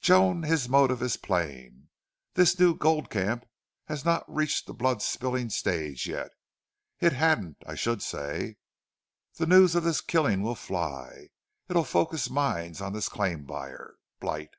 [0.00, 1.90] "Joan, his motive is plain.
[2.32, 3.44] This new gold camp
[3.84, 6.30] has not reached the blood spilling stage yet.
[7.00, 8.56] It hadn't, I should say.
[9.36, 11.28] The news of this killing will fly.
[11.68, 14.56] It'll focus minds on this claim buyer, Blight.